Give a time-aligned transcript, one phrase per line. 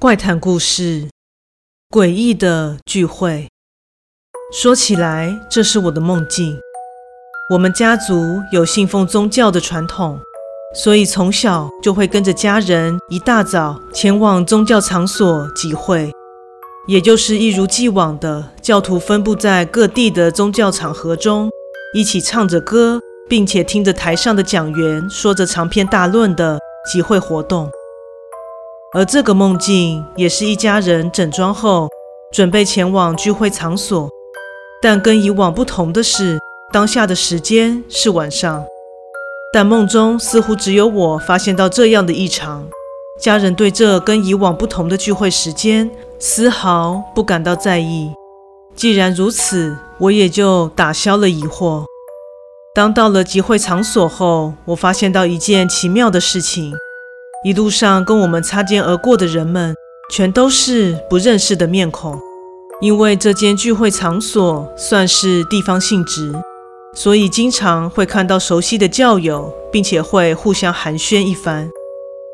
[0.00, 1.10] 怪谈故事，
[1.90, 3.48] 诡异的聚会。
[4.50, 6.58] 说起来，这是我的梦境。
[7.52, 10.18] 我们家族有信奉宗教的传统，
[10.74, 16.10] 所以从小就会跟着家人一大早前往宗教场所集会，
[16.88, 21.50] 也就是一如既往的教徒分布在各地的宗教场合中，
[21.92, 22.98] 一起唱着歌，
[23.28, 26.58] 并且听着台上的讲员说着长篇大论的
[26.90, 27.70] 集会活动。
[28.92, 31.88] 而这个梦境也是一家人整装后
[32.32, 34.10] 准备前往聚会场所，
[34.82, 36.40] 但跟以往不同的是，
[36.72, 38.64] 当下的时间是晚上。
[39.52, 42.66] 但梦中似乎只有我发现到这样的异常，
[43.20, 48.12] 家人对这跟以往不同的聚会时间丝毫不感到在意。
[48.74, 51.84] 既然如此，我也就打消了疑惑。
[52.74, 56.72] 当到了集会场所后，我发现到一件奇妙的事情。
[57.42, 59.74] 一路上跟我们擦肩而过的人们，
[60.10, 62.20] 全都是不认识的面孔。
[62.82, 66.34] 因为这间聚会场所算是地方性质，
[66.94, 71.66] 所以经常会看到熟悉的教友，并且会互相寒暄一番。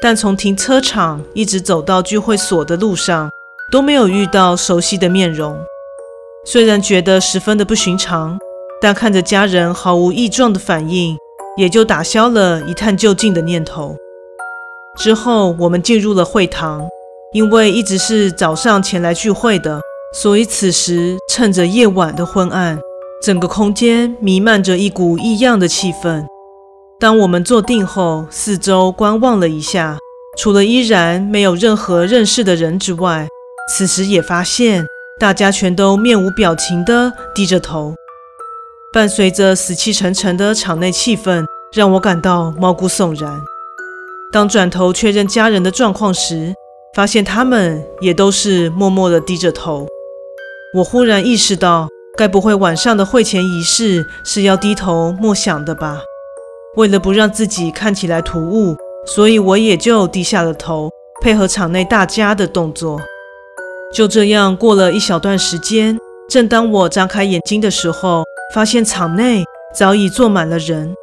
[0.02, 3.30] 但从停车场一直走到聚会所的路上，
[3.70, 5.56] 都没有遇到熟悉的面容。
[6.44, 8.36] 虽然觉得十分的不寻常，
[8.80, 11.16] 但看着家人毫无异状的反应，
[11.56, 13.96] 也就打消了一探究竟的念头。
[14.96, 16.86] 之后，我们进入了会堂。
[17.32, 19.80] 因为一直是早上前来聚会的，
[20.14, 22.78] 所以此时趁着夜晚的昏暗，
[23.22, 26.24] 整个空间弥漫着一股异样的气氛。
[26.98, 29.98] 当我们坐定后，四周观望了一下，
[30.38, 33.28] 除了依然没有任何认识的人之外，
[33.70, 34.86] 此时也发现
[35.20, 37.94] 大家全都面无表情地低着头。
[38.94, 41.44] 伴随着死气沉沉的场内气氛，
[41.74, 43.42] 让我感到毛骨悚然。
[44.32, 46.52] 当转头确认家人的状况时，
[46.94, 49.86] 发现他们也都是默默地低着头。
[50.74, 51.88] 我忽然意识到，
[52.18, 56.02] 该不会晚上的会前仪式是要低头默想的吧？
[56.76, 58.76] 为了不让自己看起来突兀，
[59.06, 60.90] 所以我也就低下了头，
[61.22, 63.00] 配合场内大家的动作。
[63.94, 65.96] 就这样过了一小段时间，
[66.28, 69.44] 正当我张开眼睛的时候，发现场内
[69.74, 70.94] 早已坐满了人。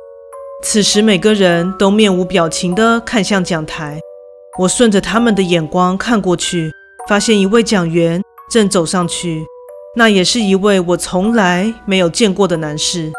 [0.65, 3.99] 此时，每个人都面无表情地看向讲台。
[4.57, 6.71] 我顺着他们的眼光看过去，
[7.09, 9.43] 发现一位讲员正走上去，
[9.97, 13.11] 那也是一位我从来没有见过的男士。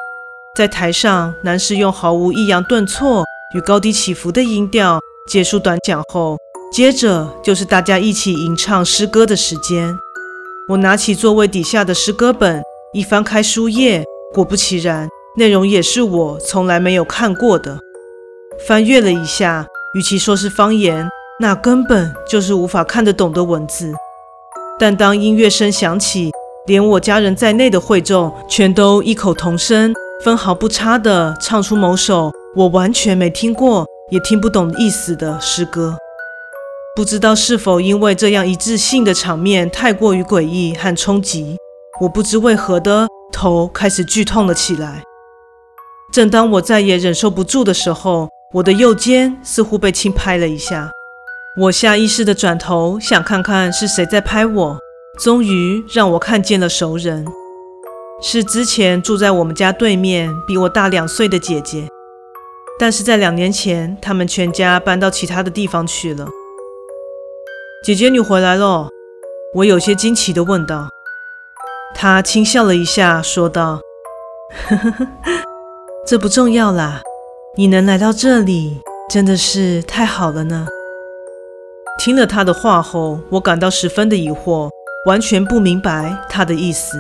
[0.56, 3.22] 在台上，男士用毫无抑扬顿挫
[3.55, 6.38] 与高低起伏的音调结束短讲后，
[6.72, 9.94] 接着就是大家一起吟唱诗歌的时间。
[10.71, 12.62] 我拿起座位底下的诗歌本，
[12.94, 15.06] 一翻开书页，果不其然。
[15.37, 17.77] 内容也是我从来没有看过的。
[18.69, 21.09] 翻阅了一下，与其说是方言，
[21.41, 23.93] 那根本就是无法看得懂的文字。
[24.78, 26.31] 但当音乐声响起，
[26.67, 29.93] 连我家人在内的会众全都异口同声，
[30.23, 35.97] 分毫不差地唱出某首我完全没听过也听不懂意思的诗歌。
[36.94, 41.56] 不知道是否因为这样一致性的场面太过于诡异和冲击，
[42.00, 45.03] 我不知为何的头开始剧痛了起来。
[46.14, 50.88] 正当我再也忍受不住的时候，我的右肩似乎被轻拍了一下。
[51.62, 54.78] 我下意识地转头想看看是谁在拍我，
[55.19, 57.26] 终于让我看见了熟人，
[58.22, 61.88] 是之前住在我们家对面、比我大两岁的姐姐。
[62.78, 66.28] 但是在两年前，他们全家搬到其他的地方去了。
[67.84, 68.88] 姐姐，你回来了？
[69.56, 70.91] 我有些惊奇地问道。
[71.92, 73.81] 她轻笑了一下，说道
[74.69, 75.08] ：“呵呵呵。”
[76.06, 77.00] 这不重要啦，
[77.56, 78.78] 你能来到这里
[79.09, 80.66] 真的是太好了呢。
[81.98, 84.69] 听了他的话后，我感到十分的疑惑，
[85.06, 86.98] 完全不明白他的意思。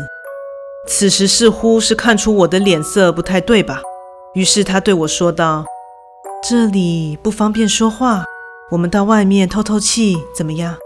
[0.88, 3.82] 此时似乎是看出我的脸色不太对吧？
[4.32, 5.66] 于是他对我说道
[6.42, 8.24] ：“这里不方便说话，
[8.70, 10.76] 我们到外面透透气，怎么样？”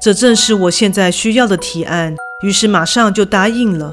[0.00, 3.92] 这正是我现在需要的提案，于是马上就答应了。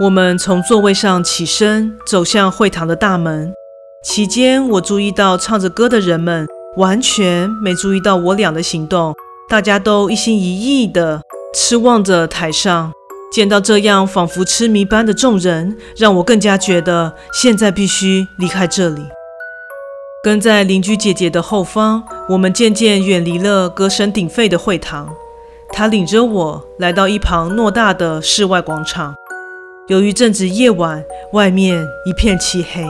[0.00, 3.52] 我们从座位上起身，走向会堂的大门。
[4.04, 6.46] 期间，我注意到唱着歌的人们
[6.76, 9.12] 完全没注意到我俩的行动，
[9.48, 11.22] 大家都一心一意地
[11.52, 12.92] 痴望着台上。
[13.32, 19.02] 见到这样仿佛痴迷般的众人，让我更加觉得现在必须离开这里。
[20.22, 25.08] 跟在邻居姐姐的后方，我们渐渐远离了歌声鼎沸的会堂。
[25.72, 29.16] 她领着我来到一旁偌大的室外广场。
[29.88, 31.02] 由于正值夜晚，
[31.32, 32.84] 外面一片漆黑。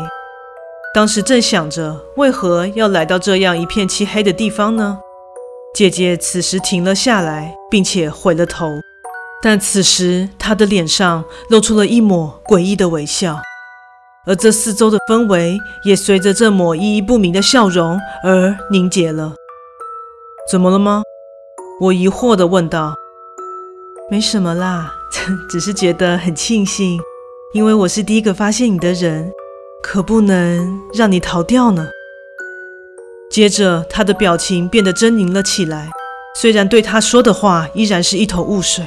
[0.92, 4.98] 当时正想着为何要来到这样一片漆黑的地方呢？
[5.72, 8.66] 姐姐此时停了下来，并且回了头，
[9.40, 13.38] 但此时她的脸上露出了一抹诡异的微笑，
[14.26, 19.34] 而这四周的氛围也随着这抹意义不明的笑容而凝结了。
[20.50, 21.04] 怎么了吗？
[21.80, 22.94] 我疑惑地问道。
[24.10, 24.94] 没什么啦，
[25.48, 27.00] 只是觉得很庆幸，
[27.52, 29.32] 因为我是第一个发现你的人，
[29.82, 31.88] 可不能让你逃掉呢。
[33.30, 35.90] 接着，他的表情变得狰狞了起来，
[36.36, 38.86] 虽然对他说的话依然是一头雾水，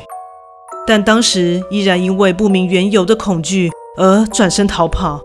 [0.87, 5.21] 但当时依然因为不明缘由的恐惧而转身逃跑。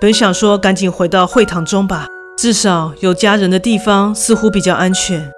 [0.00, 5.30] 本想说赶紧回到会堂中吧，至少有家人的地方似乎比较安全。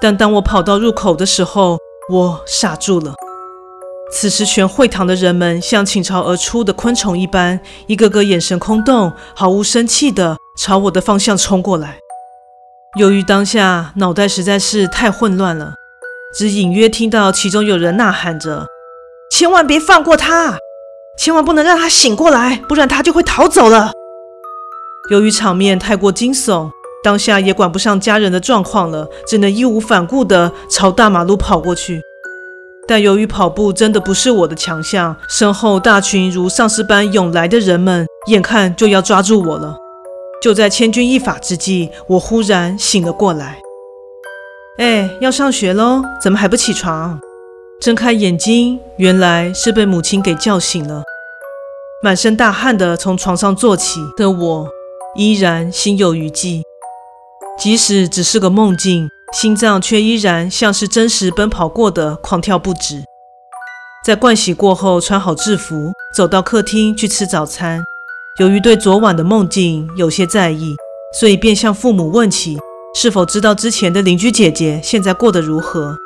[0.00, 1.78] 但当我跑到入口的时候，
[2.12, 3.14] 我傻住了。
[4.16, 7.58] 此时，全会堂的人们像倾巢而出的昆虫一般，
[7.88, 11.98] 一个个眼神空洞，毫无生气地朝我的方向冲过来。
[12.96, 15.74] 由于当下脑袋实在是太混乱了，
[16.32, 18.66] 只隐约听到其中有人呐喊着
[19.34, 20.58] ：“千万别放过他，
[21.18, 23.90] 千万不能让他醒过来，不然他就会逃走了。”
[25.10, 26.70] 由于场面太过惊悚，
[27.02, 32.00] 当下也管不上家人的状况了，只能义无反顾地朝大马路跑过去。
[32.86, 39.76] 但由于跑步真的不是我的强项，身后大群如丧尸般涌来的人们，眼看就要抓住我了。
[40.42, 43.58] 就在千钧一发之际，我忽然醒了过来。
[44.76, 47.18] 哎，要上学喽，怎么还不起床？
[47.80, 51.02] 睁开眼睛，原来是被母亲给叫醒了。
[52.02, 54.68] 满身大汗的从床上坐起的我，
[55.16, 56.62] 依然心有余悸。
[57.58, 59.08] 即使只是个梦境。
[59.34, 63.02] 心脏却依然像是真实奔跑过的狂跳不止。
[64.06, 67.82] 在盥洗过后，穿好制服，走到客厅去吃早餐。
[68.38, 70.76] 由于对昨晚的梦境有些在意，
[71.18, 72.56] 所以便向父母问起
[72.94, 75.96] 是否知道之前的邻居姐姐现在过得如何。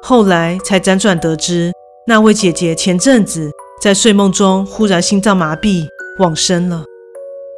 [0.00, 1.72] 后来才辗转得知，
[2.06, 3.50] 那位姐姐前阵子
[3.82, 5.86] 在睡梦中忽然心脏麻痹
[6.20, 6.84] 往生了。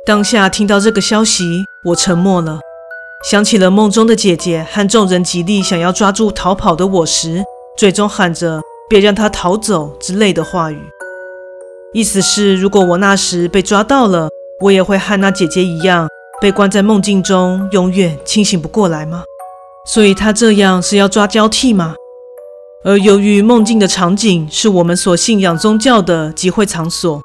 [0.07, 2.61] 当下听到这个消息，我沉默了。
[3.29, 7.43] 想起了梦中的姐姐和众人极力想要抓住逃跑的我时，
[7.77, 10.81] 嘴中喊着“别让他逃走”之类的话语，
[11.93, 14.29] 意思是如果我那时被抓到了，
[14.63, 16.07] 我也会和那姐姐一样
[16.41, 19.25] 被关在梦境中，永远清醒不过来吗？
[19.89, 21.97] 所以她这样是要抓交替吗？
[22.85, 27.21] 而由于梦境的场景是我们所信仰宗教的集会场所，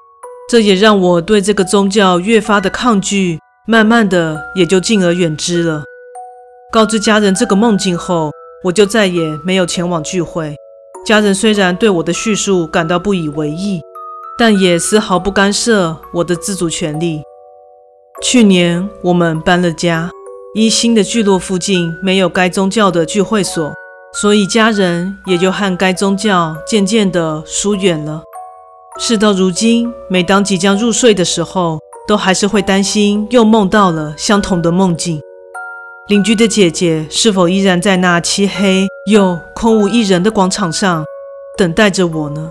[0.50, 3.38] 这也让我对这个宗教越发的抗拒，
[3.68, 5.84] 慢慢的也就敬而远之了。
[6.72, 8.32] 告知家人这个梦境后，
[8.64, 10.56] 我就再也没有前往聚会。
[11.06, 13.82] 家人虽然对我的叙述感到不以为意，
[14.38, 17.24] 但也丝毫不干涉我的自主权利。
[18.24, 20.10] 去年我们搬了家，
[20.56, 23.74] 一新的聚落附近没有该宗教的聚会所，
[24.14, 28.24] 所以家人也就和该宗教渐渐地疏远了。
[28.98, 35.20] 事到如今，每当即将入睡的时候，都还是会担心又梦到了相同的梦境。
[36.08, 41.06] 邻居的姐姐是否依然在那漆黑又空无一人的广场上
[41.58, 42.50] 等待着我呢？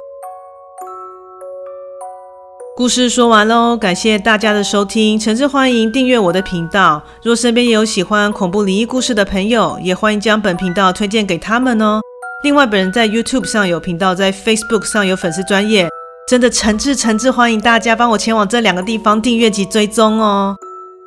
[2.76, 7.02] 故事说完喽，感谢大家的收听，诚挚欢迎订阅我的频道。
[7.23, 12.00] 若身边有喜欢恐怖灵异故事的朋友，也欢迎将本频道推荐给他们哦。
[12.42, 15.90] 另外，本人在 YouTube 上有频道，在 Facebook 上有粉丝专业，
[16.26, 20.57] 真的诚挚诚挚欢迎大家帮我前往这两个地方订阅及追踪哦。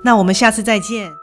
[0.03, 1.22] 那我们下次再见。